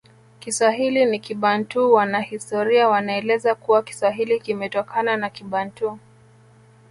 Kiswahili 0.39 1.05
ni 1.05 1.19
Kibantu 1.19 1.93
Wanahistoria 1.93 2.87
wanaeleza 2.87 3.55
kuwa 3.55 3.83
Kiswahili 3.83 4.39
kimetokana 4.39 5.17
na 5.17 5.29
Kibantu 5.29 5.99